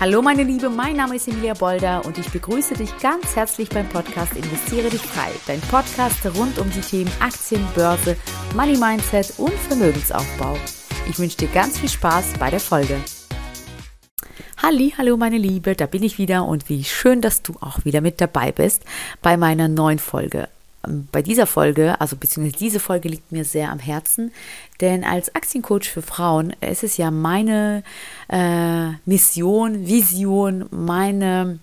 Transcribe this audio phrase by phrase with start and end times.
[0.00, 3.86] Hallo meine Liebe, mein Name ist Emilia Bolder und ich begrüße dich ganz herzlich beim
[3.86, 8.16] Podcast Investiere dich frei, dein Podcast rund um die Themen Aktien, Börse,
[8.56, 10.56] Money Mindset und Vermögensaufbau.
[11.06, 12.96] Ich wünsche dir ganz viel Spaß bei der Folge.
[14.56, 18.00] Halli, hallo meine Liebe, da bin ich wieder und wie schön, dass du auch wieder
[18.00, 18.84] mit dabei bist
[19.20, 20.48] bei meiner neuen Folge
[21.12, 24.32] bei dieser Folge, also beziehungsweise diese Folge liegt mir sehr am Herzen,
[24.80, 27.82] denn als Aktiencoach für Frauen ist es ja meine
[28.28, 31.58] äh, Mission, Vision, meine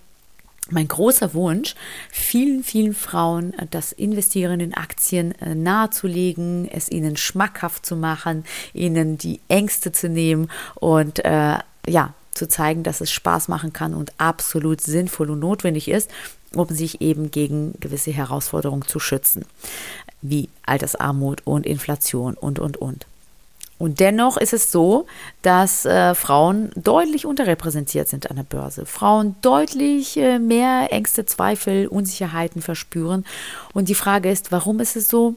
[0.70, 1.74] mein großer Wunsch,
[2.10, 9.16] vielen, vielen Frauen das Investieren in Aktien äh, nahezulegen, es ihnen schmackhaft zu machen, ihnen
[9.16, 11.56] die Ängste zu nehmen und äh,
[11.86, 16.10] ja, zu zeigen, dass es Spaß machen kann und absolut sinnvoll und notwendig ist
[16.54, 19.44] um sich eben gegen gewisse Herausforderungen zu schützen,
[20.22, 23.06] wie Altersarmut und Inflation und, und, und.
[23.78, 25.06] Und dennoch ist es so,
[25.42, 28.86] dass äh, Frauen deutlich unterrepräsentiert sind an der Börse.
[28.86, 33.24] Frauen deutlich äh, mehr Ängste, Zweifel, Unsicherheiten verspüren.
[33.72, 35.36] Und die Frage ist, warum ist es so?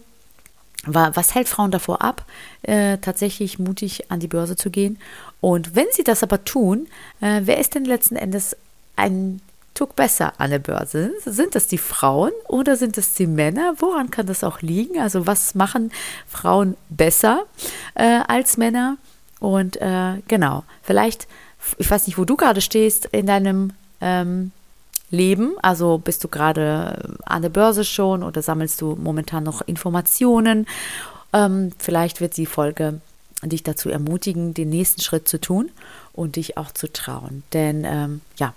[0.87, 2.25] Was hält Frauen davor ab,
[2.63, 4.97] äh, tatsächlich mutig an die Börse zu gehen?
[5.39, 6.87] Und wenn sie das aber tun,
[7.19, 8.57] äh, wer ist denn letzten Endes
[8.95, 9.41] ein
[9.73, 11.11] Tuck besser an der Börse?
[11.25, 13.75] Sind das die Frauen oder sind es die Männer?
[13.77, 14.99] Woran kann das auch liegen?
[14.99, 15.91] Also was machen
[16.27, 17.45] Frauen besser
[17.95, 18.97] äh, als Männer?
[19.39, 21.27] Und äh, genau, vielleicht,
[21.77, 24.51] ich weiß nicht, wo du gerade stehst in deinem ähm,
[25.09, 25.53] Leben.
[25.61, 30.67] Also bist du gerade an der Börse schon oder sammelst du momentan noch Informationen?
[31.33, 33.01] Ähm, vielleicht wird die Folge
[33.43, 35.71] dich dazu ermutigen, den nächsten Schritt zu tun
[36.13, 37.43] und dich auch zu trauen.
[37.53, 38.53] Denn ähm, ja,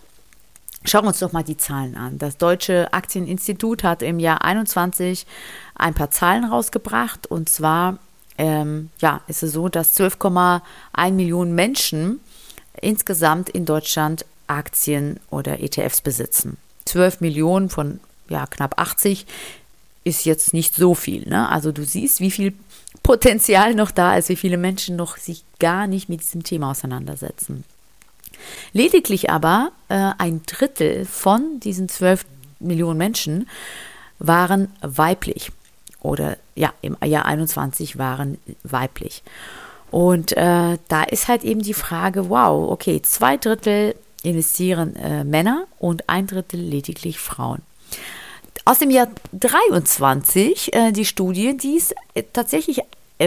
[0.85, 2.19] Schauen wir uns doch mal die Zahlen an.
[2.19, 5.27] Das Deutsche Aktieninstitut hat im Jahr 21
[5.75, 7.27] ein paar Zahlen rausgebracht.
[7.27, 7.99] Und zwar
[8.39, 12.21] ähm, ja, ist es so, dass 12,1 Millionen Menschen
[12.81, 16.59] insgesamt in Deutschland Aktien oder ETFs besitzen.
[16.87, 19.27] 12 Millionen von ja, knapp 80
[20.03, 21.27] ist jetzt nicht so viel.
[21.29, 21.49] Ne?
[21.49, 22.53] Also du siehst, wie viel
[23.03, 27.65] Potenzial noch da ist, wie viele Menschen noch sich gar nicht mit diesem Thema auseinandersetzen.
[28.73, 32.25] Lediglich aber äh, ein Drittel von diesen 12
[32.61, 33.49] Millionen Menschen
[34.19, 35.51] waren weiblich
[36.01, 39.23] oder ja, im Jahr 21 waren weiblich.
[39.91, 45.67] Und äh, da ist halt eben die Frage, wow, okay, zwei Drittel investieren äh, Männer
[45.79, 47.63] und ein Drittel lediglich Frauen.
[48.65, 52.81] Aus dem Jahr 23 äh, die Studie, die ist äh, tatsächlich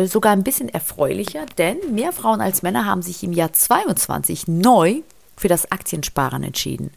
[0.06, 5.02] sogar ein bisschen erfreulicher, denn mehr Frauen als Männer haben sich im Jahr 22 neu
[5.38, 6.92] für das Aktiensparen entschieden.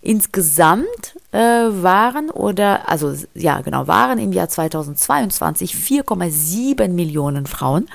[0.00, 7.88] Insgesamt äh, waren oder, also ja genau, waren im Jahr 2022 4,7 Millionen Frauen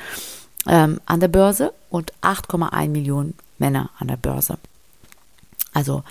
[0.68, 4.58] ähm, an der Börse und 8,1 Millionen Männer an der Börse.
[5.78, 6.02] Also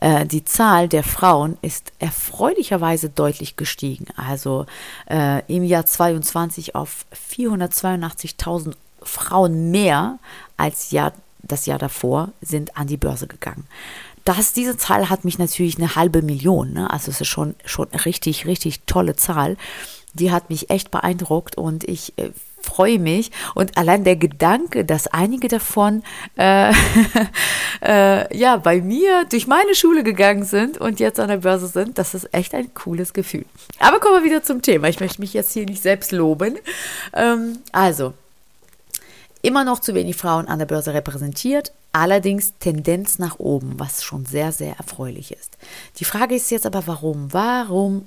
[0.00, 4.06] äh, die Zahl der Frauen ist erfreulicherweise deutlich gestiegen.
[4.16, 4.66] Also
[5.08, 10.18] äh, im Jahr 22 auf 482.000 Frauen mehr
[10.56, 13.68] als Jahr, das Jahr davor sind an die Börse gegangen.
[14.24, 16.72] Das, diese Zahl hat mich natürlich eine halbe Million.
[16.72, 16.90] Ne?
[16.90, 19.56] Also es ist schon, schon eine richtig, richtig tolle Zahl.
[20.14, 22.30] Die hat mich echt beeindruckt und ich äh,
[22.62, 23.30] freue mich.
[23.54, 26.02] Und allein der Gedanke, dass einige davon
[26.36, 26.72] äh,
[27.82, 31.98] äh, ja bei mir durch meine Schule gegangen sind und jetzt an der Börse sind,
[31.98, 33.44] das ist echt ein cooles Gefühl.
[33.78, 34.88] Aber kommen wir wieder zum Thema.
[34.88, 36.58] Ich möchte mich jetzt hier nicht selbst loben.
[37.12, 38.14] Ähm, also,
[39.42, 44.24] immer noch zu wenig Frauen an der Börse repräsentiert, allerdings Tendenz nach oben, was schon
[44.24, 45.58] sehr, sehr erfreulich ist.
[45.98, 47.32] Die Frage ist jetzt aber, warum?
[47.32, 48.06] Warum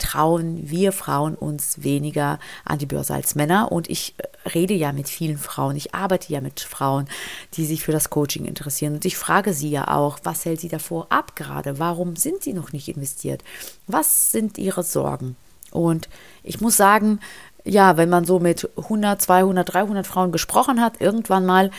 [0.00, 3.70] trauen wir Frauen uns weniger an die Börse als Männer.
[3.70, 7.08] Und ich äh, rede ja mit vielen Frauen, ich arbeite ja mit Frauen,
[7.54, 8.94] die sich für das Coaching interessieren.
[8.94, 11.78] Und ich frage sie ja auch, was hält sie davor ab gerade?
[11.78, 13.44] Warum sind sie noch nicht investiert?
[13.86, 15.36] Was sind ihre Sorgen?
[15.70, 16.08] Und
[16.42, 17.20] ich muss sagen,
[17.64, 21.70] ja, wenn man so mit 100, 200, 300 Frauen gesprochen hat, irgendwann mal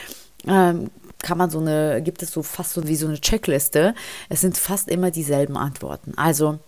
[0.48, 0.90] ähm,
[1.22, 3.94] kann man so eine, gibt es so fast so wie so eine Checkliste.
[4.30, 6.14] Es sind fast immer dieselben Antworten.
[6.18, 6.60] Also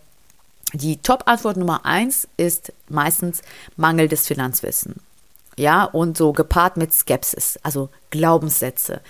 [0.73, 3.41] die Top-Antwort Nummer eins ist meistens
[3.77, 4.95] mangelndes Finanzwissen.
[5.57, 9.01] Ja, und so gepaart mit Skepsis, also Glaubenssätze.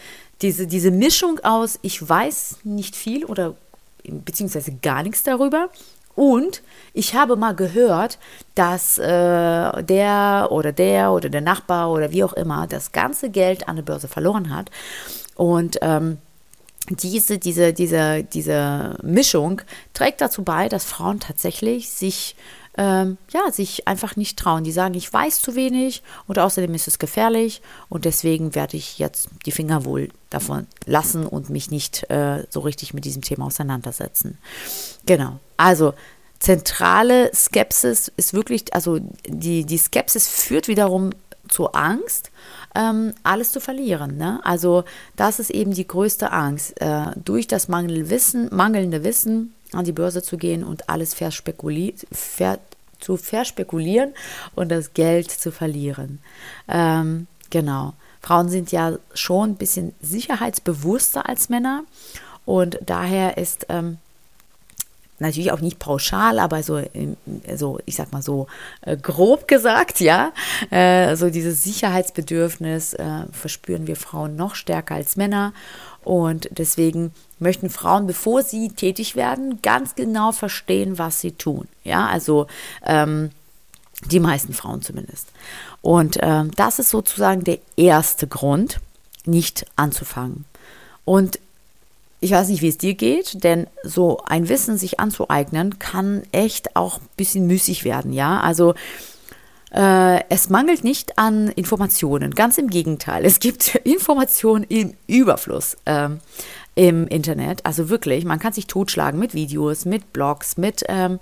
[0.42, 3.56] Diese, diese Mischung aus, ich weiß nicht viel oder
[4.04, 5.70] beziehungsweise gar nichts darüber
[6.16, 6.62] und
[6.94, 8.20] ich habe mal gehört,
[8.56, 13.68] dass äh, der oder der oder der Nachbar oder wie auch immer das ganze Geld
[13.68, 14.70] an der Börse verloren hat.
[15.36, 16.20] Und ähm,
[16.90, 19.62] diese, diese, diese, diese Mischung
[19.94, 22.36] trägt dazu bei, dass Frauen tatsächlich sich
[22.76, 24.64] ähm, ja, sich einfach nicht trauen.
[24.64, 28.98] Die sagen, ich weiß zu wenig und außerdem ist es gefährlich und deswegen werde ich
[29.00, 33.46] jetzt die Finger wohl davon lassen und mich nicht äh, so richtig mit diesem Thema
[33.46, 34.38] auseinandersetzen.
[35.06, 35.40] Genau.
[35.58, 35.94] Also
[36.40, 41.12] zentrale Skepsis ist wirklich, also die, die Skepsis führt wiederum
[41.48, 42.32] zur Angst,
[42.76, 44.18] ähm, alles zu verlieren.
[44.18, 44.40] Ne?
[44.44, 44.84] Also
[45.16, 49.92] das ist eben die größte Angst, äh, durch das mangelnde Wissen, mangelnde Wissen an die
[49.92, 52.60] Börse zu gehen und alles verspekuli ver
[53.00, 54.14] zu verspekulieren
[54.56, 56.20] und das Geld zu verlieren.
[56.70, 57.94] Ähm, genau.
[58.22, 61.84] Frauen sind ja schon ein bisschen sicherheitsbewusster als Männer
[62.46, 63.98] und daher ist ähm,
[65.20, 66.82] natürlich auch nicht pauschal, aber so,
[67.56, 68.48] so ich sag mal so
[68.82, 70.32] äh, grob gesagt, ja,
[70.70, 75.54] äh, so dieses Sicherheitsbedürfnis äh, verspüren wir Frauen noch stärker als Männer
[76.04, 81.68] und deswegen möchten Frauen, bevor sie tätig werden, ganz genau verstehen, was sie tun.
[81.84, 82.48] Ja, also
[82.86, 83.32] ähm,
[84.06, 85.28] die meisten Frauen zumindest.
[85.82, 88.80] Und ähm, das ist sozusagen der erste Grund,
[89.26, 90.46] nicht anzufangen.
[91.06, 91.40] Und
[92.24, 96.76] ich weiß nicht, wie es dir geht, denn so ein Wissen sich anzueignen kann echt
[96.76, 98.40] auch ein bisschen müßig werden, ja.
[98.40, 98.76] Also
[99.72, 103.26] äh, es mangelt nicht an Informationen, ganz im Gegenteil.
[103.26, 106.20] Es gibt Informationen im Überfluss ähm,
[106.76, 107.66] im Internet.
[107.66, 111.20] Also wirklich, man kann sich totschlagen mit Videos, mit Blogs, mit ähm,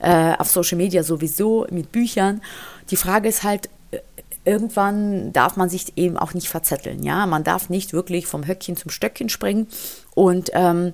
[0.00, 2.40] äh, auf Social Media sowieso, mit Büchern.
[2.90, 3.68] Die Frage ist halt,
[4.44, 7.02] irgendwann darf man sich eben auch nicht verzetteln.
[7.02, 9.68] Ja, man darf nicht wirklich vom Höckchen zum Stöckchen springen
[10.14, 10.92] und ähm,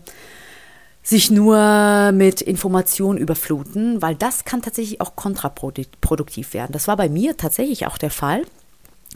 [1.02, 6.72] sich nur mit Informationen überfluten, weil das kann tatsächlich auch kontraproduktiv werden.
[6.72, 8.42] Das war bei mir tatsächlich auch der Fall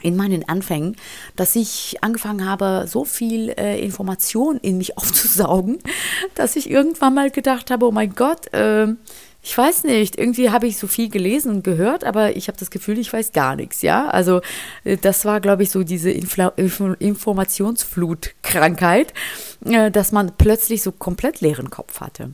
[0.01, 0.95] in meinen Anfängen,
[1.35, 5.79] dass ich angefangen habe, so viel äh, Information in mich aufzusaugen,
[6.35, 8.87] dass ich irgendwann mal gedacht habe, oh mein Gott, äh,
[9.41, 12.71] ich weiß nicht, irgendwie habe ich so viel gelesen und gehört, aber ich habe das
[12.71, 14.09] Gefühl, ich weiß gar nichts, ja.
[14.09, 14.41] Also
[14.83, 19.13] äh, das war, glaube ich, so diese Infla Informationsflutkrankheit,
[19.65, 22.33] äh, dass man plötzlich so komplett leeren Kopf hatte.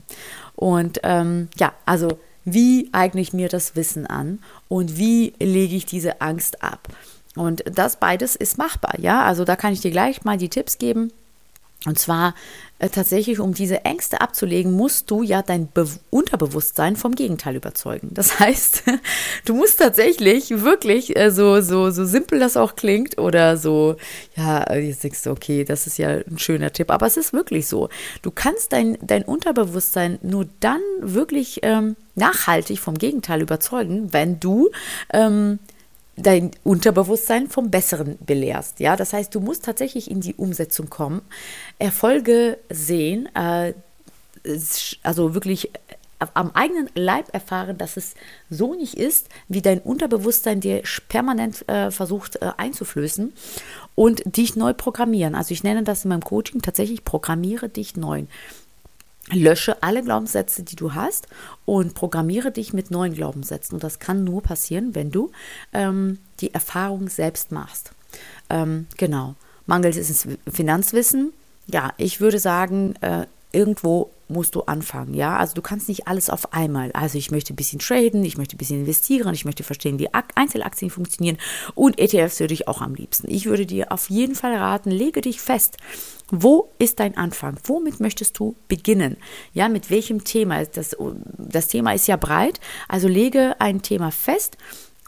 [0.56, 5.86] Und ähm, ja, also wie eigne ich mir das Wissen an und wie lege ich
[5.86, 6.88] diese Angst ab?
[7.36, 9.22] Und das beides ist machbar, ja.
[9.24, 11.12] Also da kann ich dir gleich mal die Tipps geben.
[11.84, 12.34] Und zwar
[12.78, 18.10] äh, tatsächlich, um diese Ängste abzulegen, musst du ja dein Be Unterbewusstsein vom Gegenteil überzeugen.
[18.12, 18.82] Das heißt,
[19.44, 23.96] du musst tatsächlich wirklich, äh, so, so, so simpel das auch klingt, oder so,
[24.36, 27.66] ja, jetzt denkst du, okay, das ist ja ein schöner Tipp, aber es ist wirklich
[27.66, 27.88] so.
[28.22, 34.70] Du kannst dein, dein Unterbewusstsein nur dann wirklich ähm, nachhaltig vom Gegenteil überzeugen, wenn du
[35.12, 35.58] ähm,
[36.16, 38.80] dein Unterbewusstsein vom Besseren belehrst.
[38.80, 41.22] Ja, das heißt, du musst tatsächlich in die Umsetzung kommen,
[41.78, 43.74] Erfolge sehen, äh,
[45.02, 48.14] also wirklich äh, am eigenen Leib erfahren, dass es
[48.48, 53.32] so nicht ist, wie dein Unterbewusstsein dir permanent äh, versucht äh, einzuflößen
[53.94, 55.34] und dich neu programmieren.
[55.34, 58.24] Also ich nenne das in meinem Coaching tatsächlich programmiere dich neu.
[59.32, 61.26] Lösche alle Glaubenssätze, die du hast
[61.64, 63.74] und programmiere dich mit neuen Glaubenssätzen.
[63.74, 65.32] Und das kann nur passieren, wenn du
[65.72, 67.92] ähm, die Erfahrung selbst machst.
[68.48, 69.34] Ähm, genau.
[69.66, 71.32] Mangelt es Finanzwissen?
[71.66, 75.36] Ja, ich würde sagen, äh, irgendwo musst du anfangen, ja.
[75.36, 76.92] Also du kannst nicht alles auf einmal.
[76.92, 80.08] Also ich möchte ein bisschen traden, ich möchte ein bisschen investieren, ich möchte verstehen, wie
[80.34, 81.38] Einzelaktien funktionieren
[81.74, 83.30] und ETFs würde ich auch am liebsten.
[83.30, 85.76] Ich würde dir auf jeden Fall raten, lege dich fest.
[86.30, 87.56] Wo ist dein Anfang?
[87.64, 89.16] Womit möchtest du beginnen?
[89.54, 90.64] Ja, mit welchem Thema?
[90.64, 90.96] Das,
[91.38, 92.60] das Thema ist ja breit.
[92.88, 94.56] Also lege ein Thema fest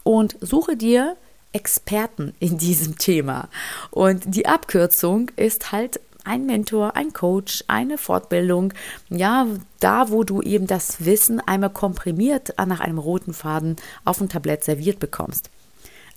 [0.03, 1.17] und suche dir
[1.51, 3.49] Experten in diesem Thema.
[3.91, 8.73] Und die Abkürzung ist halt ein Mentor, ein Coach, eine Fortbildung,
[9.09, 9.47] ja,
[9.79, 14.63] da, wo du eben das Wissen einmal komprimiert nach einem roten Faden auf dem Tablett
[14.63, 15.49] serviert bekommst.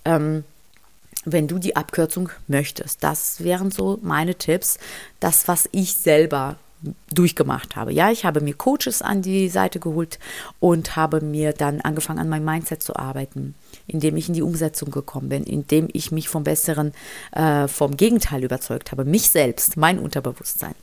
[0.05, 0.43] Ähm,
[1.25, 3.03] wenn du die Abkürzung möchtest.
[3.03, 4.77] Das wären so meine Tipps,
[5.19, 6.57] das, was ich selber
[7.13, 7.93] durchgemacht habe.
[7.93, 10.19] Ja, ich habe mir Coaches an die Seite geholt
[10.59, 13.55] und habe mir dann angefangen, an meinem Mindset zu arbeiten,
[13.87, 16.93] indem ich in die Umsetzung gekommen bin, indem ich mich vom Besseren,
[17.31, 20.75] äh, vom Gegenteil überzeugt habe, mich selbst, mein Unterbewusstsein.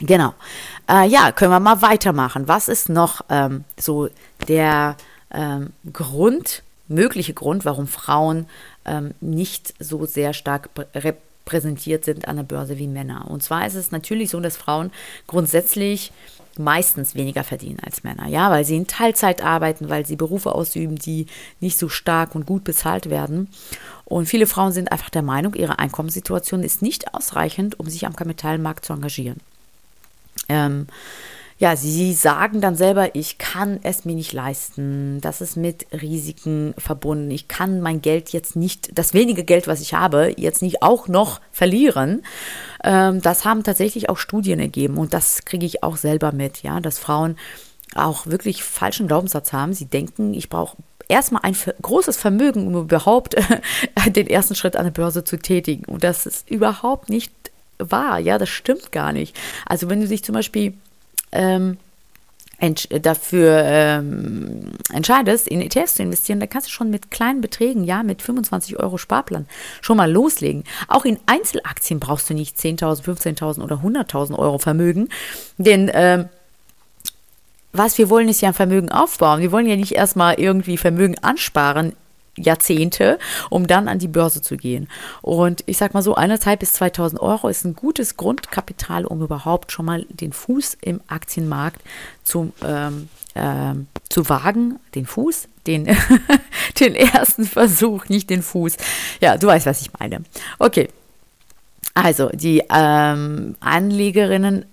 [0.00, 0.34] Genau.
[0.88, 2.48] Äh, ja, können wir mal weitermachen.
[2.48, 4.08] Was ist noch ähm, so
[4.48, 4.96] der
[5.30, 8.46] ähm, Grund, mögliche Grund, warum Frauen
[8.84, 13.30] ähm, nicht so sehr stark repräsentiert sind an der Börse wie Männer.
[13.30, 14.90] Und zwar ist es natürlich so, dass Frauen
[15.26, 16.12] grundsätzlich
[16.58, 20.96] meistens weniger verdienen als Männer, ja, weil sie in Teilzeit arbeiten, weil sie Berufe ausüben,
[20.96, 21.26] die
[21.60, 23.48] nicht so stark und gut bezahlt werden.
[24.04, 28.16] Und viele Frauen sind einfach der Meinung, ihre Einkommenssituation ist nicht ausreichend, um sich am
[28.16, 29.40] Kapitalmarkt zu engagieren.
[30.48, 30.88] Ähm,
[31.60, 36.72] ja, sie sagen dann selber, ich kann es mir nicht leisten, das ist mit Risiken
[36.78, 40.82] verbunden, ich kann mein Geld jetzt nicht, das wenige Geld, was ich habe, jetzt nicht
[40.82, 42.22] auch noch verlieren.
[42.82, 46.80] Ähm, das haben tatsächlich auch Studien ergeben und das kriege ich auch selber mit, ja,
[46.80, 47.36] dass Frauen
[47.94, 49.74] auch wirklich falschen Glaubenssatz haben.
[49.74, 53.36] Sie denken, ich brauche erstmal ein großes Vermögen, um überhaupt
[54.06, 55.84] den ersten Schritt an der Börse zu tätigen.
[55.84, 57.32] Und das ist überhaupt nicht
[57.76, 59.38] wahr, ja, das stimmt gar nicht.
[59.66, 60.72] Also wenn du dich zum Beispiel
[61.32, 61.78] ähm,
[63.02, 68.02] dafür ähm, entscheidest, in ETFs zu investieren, dann kannst du schon mit kleinen Beträgen, ja,
[68.02, 69.46] mit 25 Euro Sparplan
[69.80, 70.64] schon mal loslegen.
[70.86, 75.08] Auch in Einzelaktien brauchst du nicht 10.000, 15.000 oder 100.000 Euro Vermögen,
[75.56, 76.28] denn ähm,
[77.72, 79.40] was wir wollen, ist ja ein Vermögen aufbauen.
[79.40, 81.94] Wir wollen ja nicht erstmal irgendwie Vermögen ansparen
[82.42, 83.18] Jahrzehnte,
[83.48, 84.88] um dann an die Börse zu gehen.
[85.22, 89.72] Und ich sag mal so, eineinhalb bis 2000 Euro ist ein gutes Grundkapital, um überhaupt
[89.72, 91.80] schon mal den Fuß im Aktienmarkt
[92.24, 94.78] zu, ähm, ähm, zu wagen.
[94.94, 95.84] Den Fuß, den,
[96.80, 98.76] den ersten Versuch, nicht den Fuß.
[99.20, 100.22] Ja, du weißt, was ich meine.
[100.58, 100.88] Okay.
[101.94, 104.64] Also, die ähm, Anlegerinnen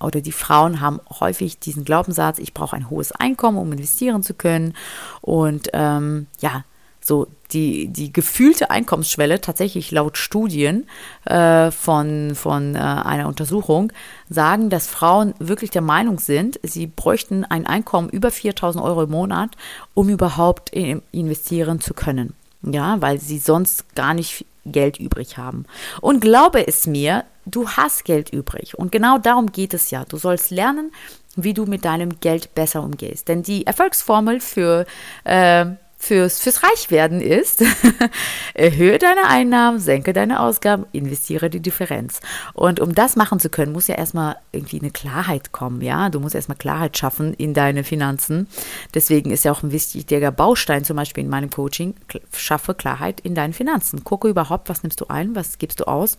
[0.00, 4.34] oder die Frauen haben häufig diesen Glaubenssatz, ich brauche ein hohes Einkommen, um investieren zu
[4.34, 4.74] können.
[5.20, 6.64] Und ähm, ja,
[7.00, 10.86] so die, die gefühlte Einkommensschwelle, tatsächlich laut Studien
[11.24, 13.92] äh, von, von äh, einer Untersuchung,
[14.28, 19.10] sagen, dass Frauen wirklich der Meinung sind, sie bräuchten ein Einkommen über 4000 Euro im
[19.10, 19.56] Monat,
[19.94, 22.34] um überhaupt investieren zu können.
[22.62, 25.64] Ja, weil sie sonst gar nicht Geld übrig haben.
[26.00, 28.78] Und glaube es mir, du hast Geld übrig.
[28.78, 30.04] Und genau darum geht es ja.
[30.04, 30.92] Du sollst lernen,
[31.36, 33.28] wie du mit deinem Geld besser umgehst.
[33.28, 34.86] Denn die Erfolgsformel für
[35.24, 35.66] äh,
[35.98, 37.62] fürs, fürs Reichwerden ist,
[38.54, 42.20] erhöhe deine Einnahmen, senke deine Ausgaben, investiere die Differenz.
[42.54, 46.08] Und um das machen zu können, muss ja erstmal irgendwie eine Klarheit kommen, ja.
[46.08, 48.46] Du musst erstmal Klarheit schaffen in deine Finanzen.
[48.94, 51.94] Deswegen ist ja auch ein wichtiger Baustein, zum Beispiel in meinem Coaching,
[52.32, 54.04] schaffe Klarheit in deinen Finanzen.
[54.04, 56.18] Gucke überhaupt, was nimmst du ein, was gibst du aus.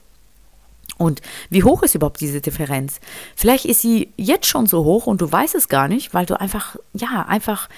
[1.00, 3.00] Und wie hoch ist überhaupt diese Differenz?
[3.36, 6.40] Vielleicht ist sie jetzt schon so hoch und du weißt es gar nicht, weil du
[6.40, 7.70] einfach, ja, einfach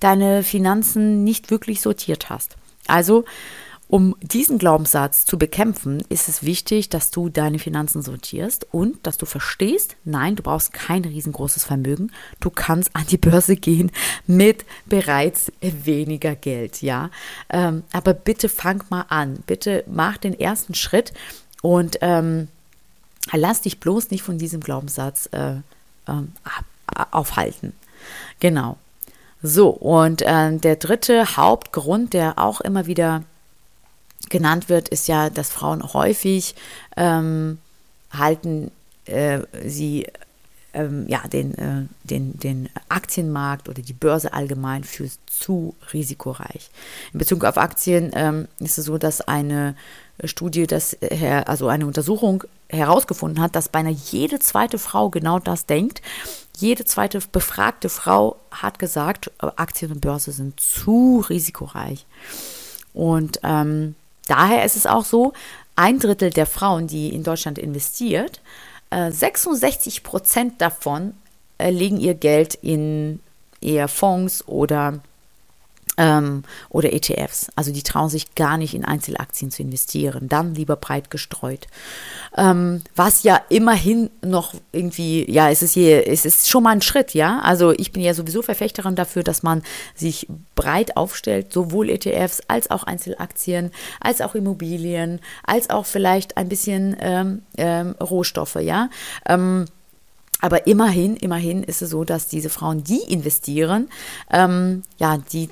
[0.00, 2.56] deine Finanzen nicht wirklich sortiert hast.
[2.86, 3.26] Also,
[3.86, 9.18] um diesen Glaubenssatz zu bekämpfen, ist es wichtig, dass du deine Finanzen sortierst und dass
[9.18, 12.12] du verstehst, nein, du brauchst kein riesengroßes Vermögen.
[12.38, 13.90] Du kannst an die Börse gehen
[14.26, 17.10] mit bereits weniger Geld, ja.
[17.50, 19.42] Ähm, aber bitte fang mal an.
[19.46, 21.12] Bitte mach den ersten Schritt
[21.60, 22.48] und ähm,
[23.32, 25.56] lass dich bloß nicht von diesem Glaubenssatz äh,
[26.06, 26.12] äh,
[27.10, 27.72] aufhalten.
[28.40, 28.78] Genau.
[29.42, 33.24] So, und äh, der dritte Hauptgrund, der auch immer wieder
[34.28, 36.54] genannt wird, ist ja, dass Frauen häufig
[36.96, 37.58] ähm,
[38.12, 38.70] halten
[39.06, 40.06] äh, sie
[40.72, 46.70] ähm, ja, den, äh, den, den Aktienmarkt oder die Börse allgemein für zu risikoreich.
[47.12, 49.74] In Bezug auf Aktien ähm, ist es so, dass eine
[50.24, 50.96] Studie, das,
[51.46, 56.02] also eine Untersuchung herausgefunden hat, dass beinahe jede zweite Frau genau das denkt.
[56.56, 62.06] Jede zweite befragte Frau hat gesagt, Aktien und Börse sind zu risikoreich.
[62.92, 63.94] Und ähm,
[64.26, 65.32] daher ist es auch so,
[65.76, 68.40] ein Drittel der Frauen, die in Deutschland investiert,
[68.90, 71.14] äh, 66 Prozent davon
[71.58, 73.20] äh, legen ihr Geld in
[73.60, 75.00] eher Fonds oder
[76.00, 77.48] ähm, oder ETFs.
[77.56, 81.66] Also die trauen sich gar nicht in Einzelaktien zu investieren, dann lieber breit gestreut.
[82.36, 86.80] Ähm, was ja immerhin noch irgendwie, ja, es ist hier, es ist schon mal ein
[86.80, 87.40] Schritt, ja.
[87.40, 89.62] Also ich bin ja sowieso Verfechterin dafür, dass man
[89.94, 96.48] sich breit aufstellt, sowohl ETFs als auch Einzelaktien, als auch Immobilien, als auch vielleicht ein
[96.48, 98.88] bisschen ähm, ähm Rohstoffe, ja.
[99.28, 99.66] Ähm,
[100.40, 103.88] aber immerhin, immerhin ist es so, dass diese Frauen, die investieren,
[104.30, 105.50] ähm, ja, die,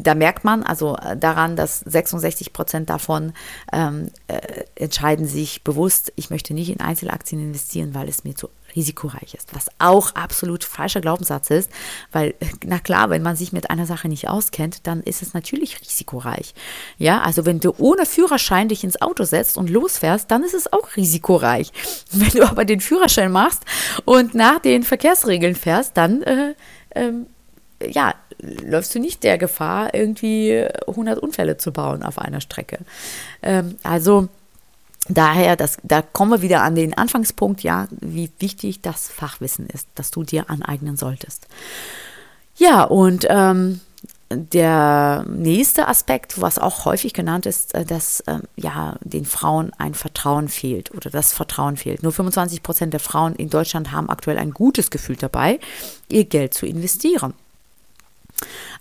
[0.00, 3.32] da merkt man also äh, daran, dass 66 Prozent davon
[3.72, 8.48] ähm, äh, entscheiden sich bewusst, ich möchte nicht in Einzelaktien investieren, weil es mir zu
[8.76, 9.54] risikoreich ist.
[9.54, 11.70] Was auch absolut falscher Glaubenssatz ist,
[12.12, 15.34] weil, äh, na klar, wenn man sich mit einer Sache nicht auskennt, dann ist es
[15.34, 16.54] natürlich risikoreich.
[16.98, 20.72] Ja, also wenn du ohne Führerschein dich ins Auto setzt und losfährst, dann ist es
[20.72, 21.72] auch risikoreich.
[22.10, 23.62] Wenn du aber den Führerschein machst
[24.04, 26.54] und nach den Verkehrsregeln fährst, dann äh,
[26.94, 27.26] ähm,
[27.90, 28.14] ja,
[28.62, 32.78] läufst du nicht der Gefahr, irgendwie 100 Unfälle zu bauen auf einer Strecke.
[33.42, 34.28] Ähm, also
[35.08, 39.88] daher, das, da kommen wir wieder an den Anfangspunkt, ja, wie wichtig das Fachwissen ist,
[39.94, 41.46] das du dir aneignen solltest.
[42.56, 43.80] Ja, und ähm,
[44.30, 49.94] der nächste Aspekt, was auch häufig genannt ist, äh, dass äh, ja den Frauen ein
[49.94, 52.02] Vertrauen fehlt oder das Vertrauen fehlt.
[52.02, 55.60] Nur 25 Prozent der Frauen in Deutschland haben aktuell ein gutes Gefühl dabei,
[56.08, 57.34] ihr Geld zu investieren.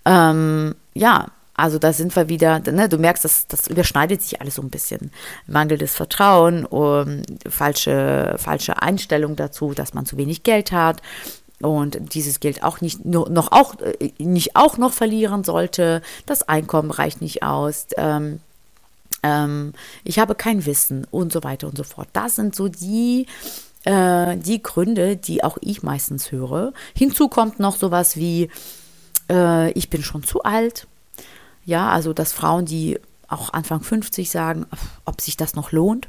[0.06, 4.56] Ähm, ja, also da sind wir wieder, ne, du merkst, das, das überschneidet sich alles
[4.56, 5.12] so ein bisschen.
[5.46, 11.02] Mangelndes Vertrauen, um, falsche, falsche Einstellung dazu, dass man zu wenig Geld hat
[11.62, 16.02] und dieses Geld auch nicht noch auch äh, nicht auch noch verlieren sollte.
[16.26, 17.88] Das Einkommen reicht nicht aus.
[17.98, 18.40] Ähm,
[19.22, 22.10] ähm, ich habe kein Wissen und so weiter und so fort.
[22.14, 23.28] Das sind so die
[23.86, 26.74] äh, die Gründe, die auch ich meistens höre.
[26.96, 28.50] Hinzu kommt noch sowas wie
[29.30, 30.88] äh, ich bin schon zu alt
[31.66, 33.00] ja, also dass Frauen, die
[33.30, 34.68] auch Anfang 50 sagen,
[35.06, 36.08] ob sich das noch lohnt.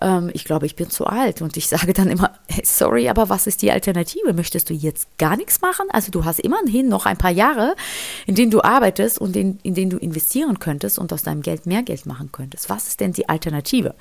[0.00, 1.42] Ähm, ich glaube, ich bin zu alt.
[1.42, 4.32] Und ich sage dann immer, hey, sorry, aber was ist die Alternative?
[4.32, 5.86] Möchtest du jetzt gar nichts machen?
[5.90, 7.74] Also du hast immerhin noch ein paar Jahre,
[8.26, 11.66] in denen du arbeitest und in, in denen du investieren könntest und aus deinem Geld
[11.66, 12.70] mehr Geld machen könntest.
[12.70, 13.94] Was ist denn die Alternative?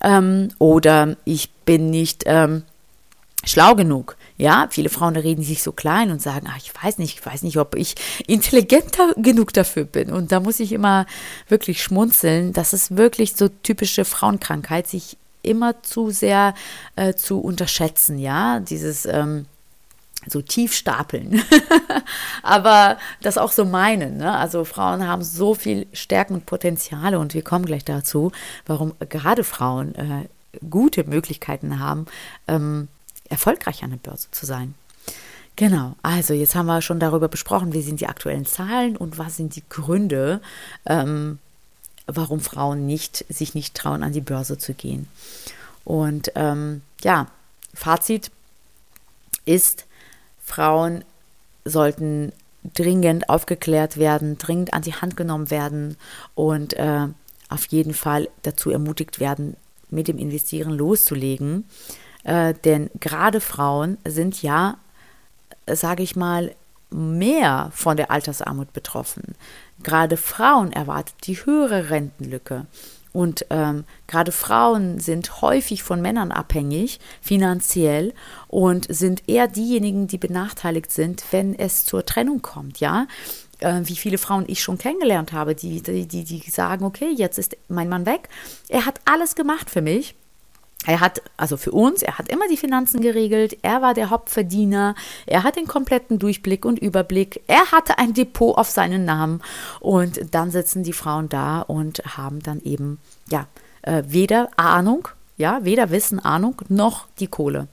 [0.00, 2.62] Ähm, oder ich bin nicht ähm,
[3.44, 4.16] schlau genug.
[4.38, 7.42] Ja, viele Frauen reden sich so klein und sagen, ach, ich weiß nicht, ich weiß
[7.42, 7.94] nicht, ob ich
[8.26, 10.12] intelligenter genug dafür bin.
[10.12, 11.06] Und da muss ich immer
[11.48, 12.52] wirklich schmunzeln.
[12.52, 16.54] Das ist wirklich so typische Frauenkrankheit, sich immer zu sehr
[16.96, 19.46] äh, zu unterschätzen, ja, dieses ähm,
[20.28, 21.42] so tief stapeln.
[22.42, 24.18] Aber das auch so meinen.
[24.18, 24.36] Ne?
[24.36, 28.32] Also Frauen haben so viel Stärken und Potenziale und wir kommen gleich dazu,
[28.66, 30.28] warum gerade Frauen äh,
[30.68, 32.06] gute Möglichkeiten haben,
[32.48, 32.88] ähm,
[33.30, 34.74] erfolgreich an der Börse zu sein.
[35.56, 39.36] Genau, also jetzt haben wir schon darüber besprochen, wie sind die aktuellen Zahlen und was
[39.36, 40.42] sind die Gründe,
[40.84, 41.38] ähm,
[42.06, 45.08] warum Frauen nicht, sich nicht trauen, an die Börse zu gehen.
[45.84, 47.28] Und ähm, ja,
[47.72, 48.30] Fazit
[49.46, 49.86] ist,
[50.44, 51.04] Frauen
[51.64, 52.32] sollten
[52.74, 55.96] dringend aufgeklärt werden, dringend an die Hand genommen werden
[56.34, 57.06] und äh,
[57.48, 59.56] auf jeden Fall dazu ermutigt werden,
[59.88, 61.64] mit dem Investieren loszulegen.
[62.26, 64.78] Äh, denn gerade Frauen sind ja,
[65.70, 66.54] sage ich mal,
[66.90, 69.36] mehr von der Altersarmut betroffen.
[69.82, 72.66] Gerade Frauen erwartet die höhere Rentenlücke.
[73.12, 78.12] Und ähm, gerade Frauen sind häufig von Männern abhängig, finanziell,
[78.48, 83.06] und sind eher diejenigen, die benachteiligt sind, wenn es zur Trennung kommt, ja.
[83.60, 87.38] Äh, wie viele Frauen ich schon kennengelernt habe, die, die, die, die sagen, okay, jetzt
[87.38, 88.28] ist mein Mann weg,
[88.68, 90.14] er hat alles gemacht für mich,
[90.84, 94.94] er hat, also für uns, er hat immer die Finanzen geregelt, er war der Hauptverdiener,
[95.26, 99.42] er hat den kompletten Durchblick und Überblick, er hatte ein Depot auf seinen Namen
[99.80, 102.98] und dann sitzen die Frauen da und haben dann eben,
[103.30, 103.46] ja,
[103.82, 105.08] äh, weder Ahnung,
[105.38, 107.68] ja, weder Wissen, Ahnung, noch die Kohle.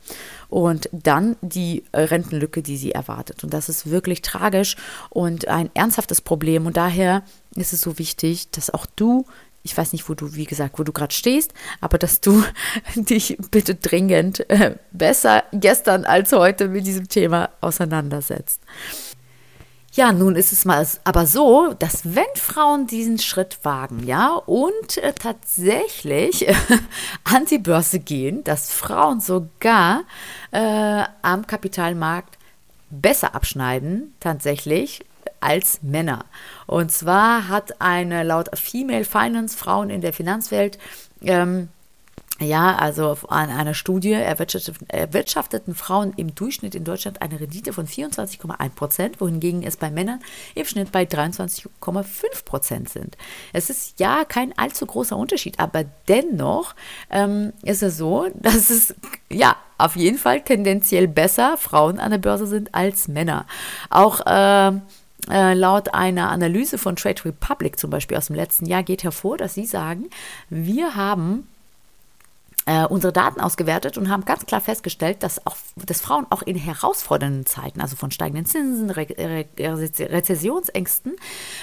[0.49, 3.43] Und dann die äh, Rentenlücke, die sie erwartet.
[3.43, 4.75] Und das ist wirklich tragisch
[5.09, 6.65] und ein ernsthaftes Problem.
[6.65, 7.23] Und daher
[7.55, 9.25] ist es so wichtig, dass auch du
[9.63, 12.43] ich weiß nicht, wo du, wie gesagt, wo du gerade stehst, aber dass du
[12.95, 18.61] dich bitte dringend äh, besser gestern als heute mit diesem Thema auseinandersetzt.
[19.95, 24.97] Ja, nun ist es mal aber so, dass wenn Frauen diesen Schritt wagen, ja, und
[24.97, 26.55] äh, tatsächlich äh,
[27.23, 30.01] an die Börse gehen, dass Frauen sogar
[30.49, 32.39] äh, am Kapitalmarkt
[32.89, 35.05] besser abschneiden, tatsächlich,
[35.43, 36.25] als Männer.
[36.65, 40.77] Und zwar hat eine laut Female Finance Frauen in der Finanzwelt
[41.21, 41.69] ähm,
[42.39, 48.69] ja, also an einer Studie erwirtschafteten, Frauen im Durchschnitt in Deutschland eine Rendite von 24,1
[48.69, 50.19] Prozent, wohingegen es bei Männern
[50.55, 53.17] im Schnitt bei 23,5 Prozent sind.
[53.53, 56.73] Es ist ja kein allzu großer Unterschied, aber dennoch
[57.11, 58.95] ähm, ist es so, dass es
[59.29, 63.45] ja auf jeden Fall tendenziell besser Frauen an der Börse sind als Männer.
[63.89, 64.79] Auch äh,
[65.29, 69.37] äh, laut einer Analyse von Trade Republic zum Beispiel aus dem letzten Jahr geht hervor,
[69.37, 70.09] dass sie sagen,
[70.49, 71.47] wir haben
[72.65, 76.55] äh, unsere Daten ausgewertet und haben ganz klar festgestellt, dass auch dass Frauen auch in
[76.55, 81.13] herausfordernden Zeiten, also von steigenden Zinsen, Re Re Rezessionsängsten,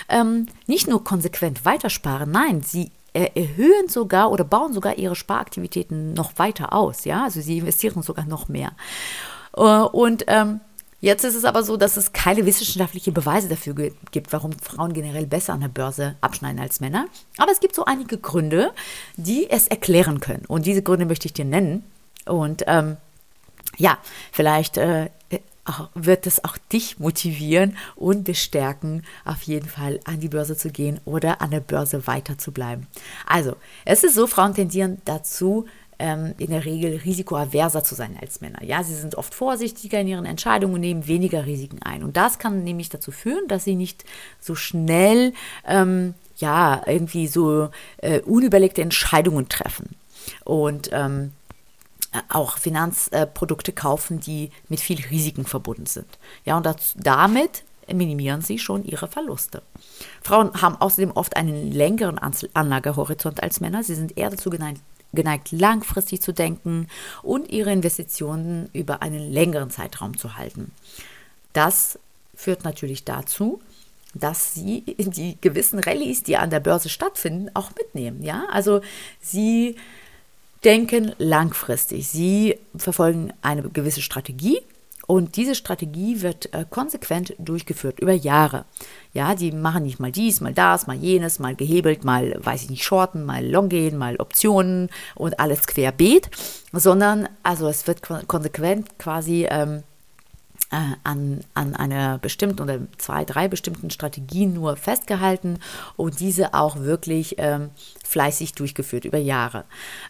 [0.08, 6.38] ähm, nicht nur konsequent weitersparen, nein, sie erhöhen sogar oder bauen sogar ihre Sparaktivitäten noch
[6.38, 8.72] weiter aus, ja, also sie investieren sogar noch mehr.
[9.56, 10.60] Äh, und ähm,
[11.00, 13.74] Jetzt ist es aber so, dass es keine wissenschaftlichen Beweise dafür
[14.10, 17.06] gibt, warum Frauen generell besser an der Börse abschneiden als Männer.
[17.38, 18.72] Aber es gibt so einige Gründe,
[19.16, 20.44] die es erklären können.
[20.46, 21.84] Und diese Gründe möchte ich dir nennen.
[22.26, 22.98] Und ähm,
[23.78, 23.98] ja,
[24.30, 25.08] vielleicht äh,
[25.94, 31.00] wird es auch dich motivieren und bestärken, auf jeden Fall an die Börse zu gehen
[31.04, 32.86] oder an der Börse weiter zu bleiben.
[33.26, 35.66] Also, es ist so, Frauen tendieren dazu,
[36.00, 38.64] ähm, in der Regel risikoaverser zu sein als Männer.
[38.64, 42.02] Ja, sie sind oft vorsichtiger in ihren Entscheidungen und nehmen weniger Risiken ein.
[42.02, 44.04] Und das kann nämlich dazu führen, dass sie nicht
[44.40, 45.34] so schnell
[45.66, 49.90] ähm, ja, irgendwie so äh, unüberlegte Entscheidungen treffen.
[50.44, 51.32] Und ähm,
[52.28, 56.18] auch Finanzprodukte kaufen, die mit viel Risiken verbunden sind.
[56.44, 59.62] Ja, und das, damit minimieren sie schon ihre Verluste.
[60.22, 63.82] Frauen haben außerdem oft einen längeren Anlagehorizont als Männer.
[63.84, 64.80] Sie sind eher dazu geneigt,
[65.12, 66.88] geneigt, langfristig zu denken
[67.22, 70.72] und ihre Investitionen über einen längeren Zeitraum zu halten.
[71.52, 71.98] Das
[72.34, 73.60] führt natürlich dazu,
[74.14, 78.22] dass sie die gewissen Rallyes, die an der Börse stattfinden, auch mitnehmen.
[78.22, 78.80] Ja, also
[79.20, 79.76] sie
[80.64, 82.08] denken langfristig.
[82.08, 84.60] Sie verfolgen eine gewisse Strategie
[85.10, 88.64] und diese Strategie wird äh, konsequent durchgeführt über Jahre.
[89.12, 92.70] Ja, die machen nicht mal dies, mal das, mal jenes, mal gehebelt, mal, weiß ich
[92.70, 96.30] nicht, Shorten, mal Long gehen, mal Optionen und alles querbeet,
[96.72, 99.82] sondern also es wird konsequent quasi ähm,
[100.70, 105.58] äh, an, an einer bestimmten oder zwei, drei bestimmten Strategien nur festgehalten
[105.96, 107.70] und diese auch wirklich ähm,
[108.06, 109.64] fleißig durchgeführt über Jahre.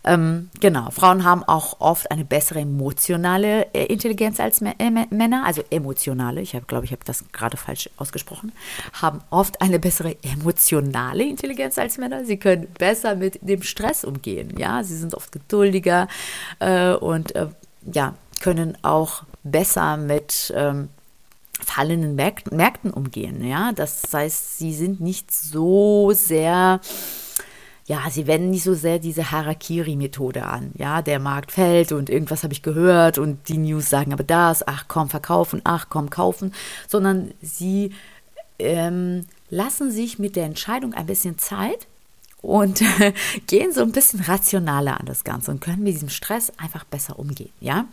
[0.05, 5.63] Ähm, genau, Frauen haben auch oft eine bessere emotionale äh, Intelligenz als äh, Männer, also
[5.71, 8.53] emotionale, ich glaube, ich habe das gerade falsch ausgesprochen,
[8.93, 12.25] haben oft eine bessere emotionale Intelligenz als Männer.
[12.25, 16.09] Sie können besser mit dem Stress umgehen, ja, sie sind oft geduldiger
[16.59, 17.49] äh, und äh,
[17.93, 20.89] ja, können auch besser mit ähm,
[21.65, 23.45] fallenden Märkten, Märkten umgehen.
[23.45, 23.73] Ja?
[23.73, 26.81] Das heißt, sie sind nicht so sehr
[27.91, 30.71] ja, sie wenden nicht so sehr diese Harakiri-Methode an.
[30.77, 34.65] Ja, der Markt fällt und irgendwas habe ich gehört und die News sagen aber das,
[34.65, 36.55] ach komm, verkaufen, ach komm, kaufen,
[36.87, 37.93] sondern sie
[38.61, 41.89] ähm, lassen sich mit der Entscheidung ein bisschen Zeit
[42.43, 42.83] und
[43.47, 47.19] gehen so ein bisschen rationaler an das Ganze und können mit diesem Stress einfach besser
[47.19, 47.51] umgehen.
[47.61, 47.87] Ja,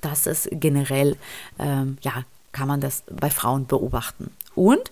[0.00, 1.16] das ist generell,
[1.58, 4.30] ähm, ja, kann man das bei Frauen beobachten.
[4.54, 4.90] Und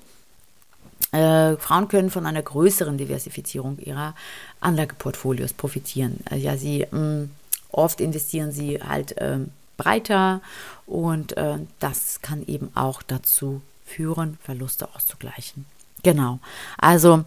[1.13, 4.15] äh, Frauen können von einer größeren Diversifizierung ihrer
[4.61, 6.21] Anlageportfolios profitieren.
[6.31, 7.31] Äh, ja, sie mh, mm,
[7.71, 9.39] oft investieren sie halt äh,
[9.77, 10.41] breiter
[10.87, 15.67] und äh, das kann eben auch dazu führen, Verluste auszugleichen.
[16.03, 16.39] Genau.
[16.79, 17.25] Also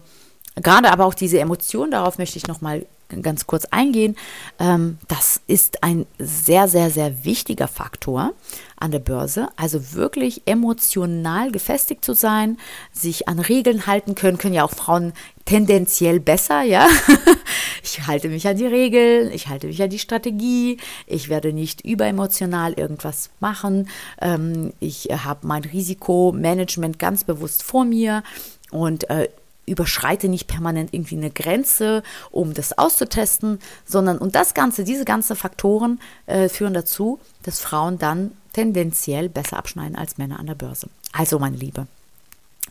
[0.56, 2.86] gerade aber auch diese Emotion, darauf möchte ich nochmal
[3.22, 4.16] ganz kurz eingehen.
[4.58, 8.32] Ähm, das ist ein sehr, sehr, sehr wichtiger Faktor
[8.78, 9.48] an der Börse.
[9.56, 12.58] Also wirklich emotional gefestigt zu sein,
[12.92, 15.12] sich an Regeln halten können, können ja auch Frauen
[15.44, 16.88] tendenziell besser, ja.
[17.82, 21.82] ich halte mich an die Regeln, ich halte mich an die Strategie, ich werde nicht
[21.82, 23.88] überemotional irgendwas machen.
[24.20, 28.24] Ähm, ich habe mein Risikomanagement ganz bewusst vor mir
[28.72, 29.28] und äh,
[29.66, 35.36] überschreite nicht permanent irgendwie eine Grenze, um das auszutesten, sondern und das Ganze, diese ganzen
[35.36, 40.88] Faktoren äh, führen dazu, dass Frauen dann tendenziell besser abschneiden als Männer an der Börse.
[41.12, 41.86] Also, meine Liebe,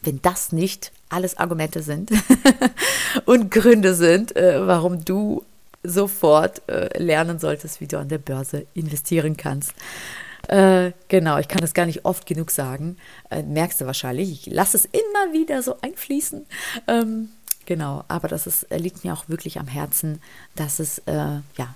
[0.03, 2.11] wenn das nicht alles Argumente sind
[3.25, 5.43] und Gründe sind, äh, warum du
[5.83, 9.73] sofort äh, lernen solltest, wie du an der Börse investieren kannst,
[10.47, 12.97] äh, genau, ich kann das gar nicht oft genug sagen.
[13.29, 14.31] Äh, merkst du wahrscheinlich.
[14.31, 16.45] Ich lasse es immer wieder so einfließen.
[16.87, 17.29] Ähm,
[17.65, 20.21] genau, aber das ist, äh, liegt mir auch wirklich am Herzen,
[20.55, 21.75] dass es, äh, ja,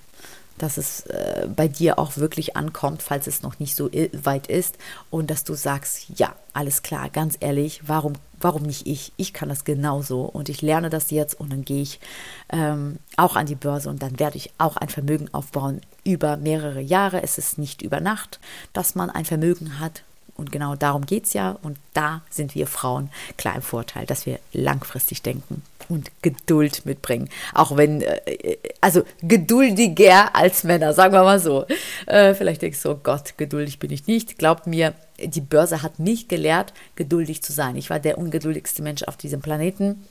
[0.58, 3.90] dass es äh, bei dir auch wirklich ankommt, falls es noch nicht so
[4.24, 4.78] weit ist
[5.10, 9.14] und dass du sagst, ja, alles klar, ganz ehrlich, warum, warum nicht ich?
[9.16, 12.02] Ich kann das genauso und ich lerne das jetzt und dann gehe ich
[12.50, 15.80] ähm, auch an die Börse und dann werde ich auch ein Vermögen aufbauen
[16.10, 17.22] über mehrere Jahre.
[17.22, 18.40] Es ist nicht über Nacht,
[18.74, 20.04] dass man ein Vermögen hat,
[20.40, 21.58] und genau darum geht es ja.
[21.62, 27.30] Und da sind wir Frauen klar im Vorteil, dass wir langfristig denken und Geduld mitbringen.
[27.54, 31.66] Auch wenn, äh, also geduldiger als Männer, sagen wir mal so.
[32.06, 34.38] Äh, vielleicht denkst du, oh Gott, geduldig bin ich nicht.
[34.38, 37.76] Glaubt mir, die Börse hat mich gelehrt, geduldig zu sein.
[37.76, 40.08] Ich war der ungeduldigste Mensch auf diesem Planeten.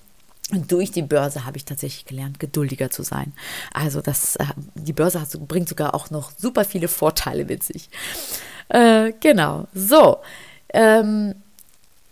[0.50, 3.34] Und durch die Börse habe ich tatsächlich gelernt, geduldiger zu sein.
[3.74, 7.90] Also das, äh, die Börse hat, bringt sogar auch noch super viele Vorteile mit sich.
[8.68, 9.66] Äh, genau.
[9.74, 10.18] So.
[10.70, 11.34] Ähm,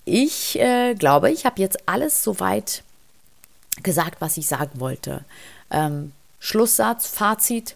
[0.04, 2.82] ich äh, glaube, ich habe jetzt alles soweit
[3.82, 5.24] gesagt, was ich sagen wollte.
[5.70, 7.74] Ähm, Schlusssatz, Fazit.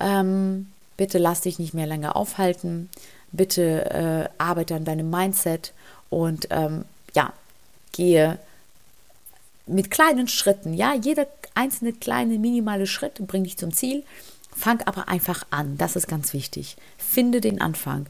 [0.00, 2.88] Ähm, bitte lass dich nicht mehr länger aufhalten.
[3.32, 5.72] Bitte äh, arbeite an deinem Mindset
[6.08, 7.32] und ähm, ja,
[7.92, 8.38] gehe
[9.68, 10.74] mit kleinen Schritten.
[10.74, 14.04] Ja, jeder einzelne kleine minimale Schritt bringt dich zum Ziel.
[14.58, 16.76] Fang aber einfach an, das ist ganz wichtig.
[16.96, 18.06] Finde den Anfang.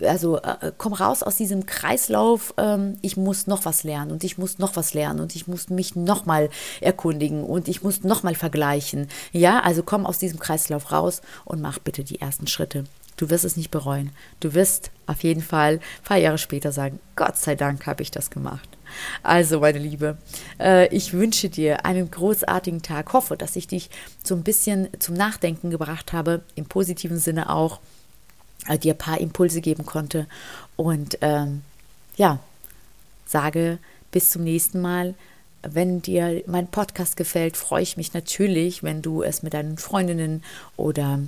[0.00, 4.38] Also äh, komm raus aus diesem Kreislauf, ähm, ich muss noch was lernen und ich
[4.38, 6.48] muss noch was lernen und ich muss mich nochmal
[6.80, 9.08] erkundigen und ich muss nochmal vergleichen.
[9.32, 12.84] Ja, also komm aus diesem Kreislauf raus und mach bitte die ersten Schritte.
[13.18, 14.12] Du wirst es nicht bereuen.
[14.40, 18.10] Du wirst auf jeden Fall ein paar Jahre später sagen, Gott sei Dank habe ich
[18.10, 18.75] das gemacht.
[19.22, 20.16] Also, meine Liebe,
[20.58, 23.12] äh, ich wünsche dir einen großartigen Tag.
[23.12, 23.90] Hoffe, dass ich dich
[24.22, 27.80] so ein bisschen zum Nachdenken gebracht habe, im positiven Sinne auch,
[28.68, 30.26] äh, dir ein paar Impulse geben konnte.
[30.76, 31.62] Und ähm,
[32.16, 32.38] ja,
[33.26, 33.78] sage
[34.10, 35.14] bis zum nächsten Mal.
[35.62, 40.44] Wenn dir mein Podcast gefällt, freue ich mich natürlich, wenn du es mit deinen Freundinnen
[40.76, 41.20] oder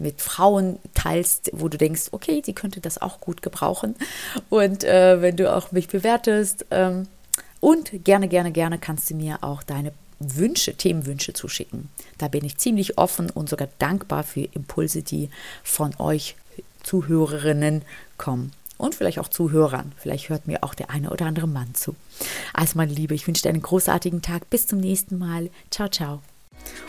[0.00, 3.94] mit Frauen teilst, wo du denkst, okay, die könnte das auch gut gebrauchen.
[4.48, 6.66] Und äh, wenn du auch mich bewertest.
[6.70, 7.06] Ähm,
[7.60, 11.88] und gerne, gerne, gerne kannst du mir auch deine Wünsche, Themenwünsche zuschicken.
[12.18, 15.30] Da bin ich ziemlich offen und sogar dankbar für Impulse, die
[15.62, 16.36] von euch
[16.82, 17.82] Zuhörerinnen
[18.16, 18.52] kommen.
[18.76, 19.92] Und vielleicht auch Zuhörern.
[19.98, 21.96] Vielleicht hört mir auch der eine oder andere Mann zu.
[22.54, 24.48] Also, meine Liebe, ich wünsche dir einen großartigen Tag.
[24.48, 25.50] Bis zum nächsten Mal.
[25.70, 26.22] Ciao, ciao.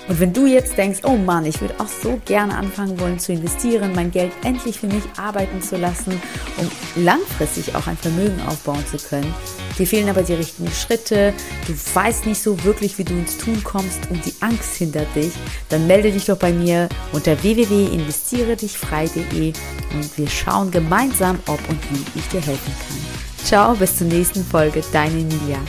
[0.07, 3.31] Und wenn du jetzt denkst, oh Mann, ich würde auch so gerne anfangen wollen zu
[3.33, 6.19] investieren, mein Geld endlich für mich arbeiten zu lassen,
[6.57, 6.67] um
[7.03, 9.31] langfristig auch ein Vermögen aufbauen zu können,
[9.77, 11.35] dir fehlen aber die richtigen Schritte,
[11.67, 15.33] du weißt nicht so wirklich, wie du ins Tun kommst und die Angst hindert dich,
[15.69, 19.53] dann melde dich doch bei mir unter www.investieredichfrei.de
[19.93, 22.97] und wir schauen gemeinsam, ob und wie ich dir helfen kann.
[23.45, 25.59] Ciao, bis zur nächsten Folge, deine Emilia.